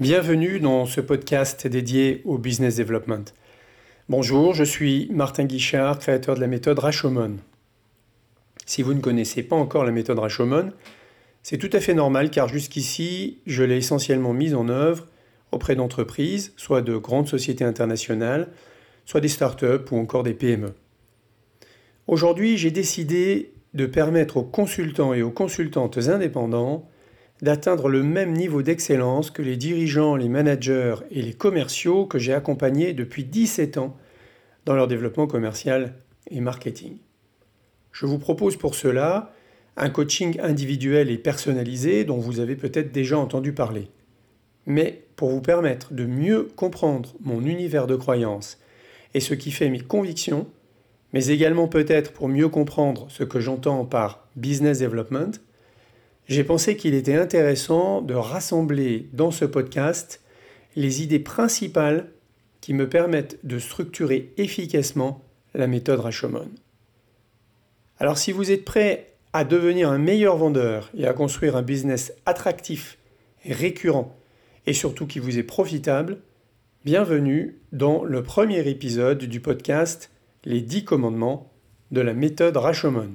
[0.00, 3.26] Bienvenue dans ce podcast dédié au business development.
[4.08, 7.36] Bonjour, je suis Martin Guichard, créateur de la méthode Rashomon.
[8.64, 10.72] Si vous ne connaissez pas encore la méthode Rashomon,
[11.42, 15.06] c'est tout à fait normal car jusqu'ici, je l'ai essentiellement mise en œuvre
[15.52, 18.48] auprès d'entreprises, soit de grandes sociétés internationales,
[19.04, 20.72] soit des startups ou encore des PME.
[22.08, 26.88] Aujourd'hui, j'ai décidé de permettre aux consultants et aux consultantes indépendants
[27.42, 32.32] d'atteindre le même niveau d'excellence que les dirigeants, les managers et les commerciaux que j'ai
[32.32, 33.96] accompagnés depuis 17 ans
[34.64, 35.94] dans leur développement commercial
[36.30, 36.98] et marketing.
[37.90, 39.32] Je vous propose pour cela
[39.76, 43.88] un coaching individuel et personnalisé dont vous avez peut-être déjà entendu parler.
[44.66, 48.60] Mais pour vous permettre de mieux comprendre mon univers de croyances
[49.14, 50.46] et ce qui fait mes convictions,
[51.12, 55.40] mais également peut-être pour mieux comprendre ce que j'entends par business development,
[56.28, 60.20] j'ai pensé qu'il était intéressant de rassembler dans ce podcast
[60.76, 62.08] les idées principales
[62.60, 65.22] qui me permettent de structurer efficacement
[65.54, 66.48] la méthode Rashomon.
[67.98, 72.12] Alors si vous êtes prêt à devenir un meilleur vendeur et à construire un business
[72.24, 72.98] attractif
[73.44, 74.16] récurrent
[74.66, 76.18] et surtout qui vous est profitable,
[76.84, 80.10] bienvenue dans le premier épisode du podcast
[80.44, 81.50] Les 10 commandements
[81.90, 83.10] de la méthode Rashomon.